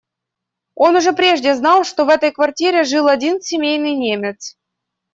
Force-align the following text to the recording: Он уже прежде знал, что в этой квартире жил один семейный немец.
Он 0.73 0.95
уже 0.95 1.13
прежде 1.13 1.53
знал, 1.53 1.83
что 1.83 2.05
в 2.05 2.09
этой 2.09 2.31
квартире 2.31 2.83
жил 2.85 3.07
один 3.07 3.39
семейный 3.39 3.93
немец. 3.93 4.57